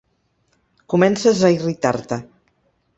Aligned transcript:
Comences 0.95 1.45
a 1.51 1.55
irritar-te. 1.59 2.23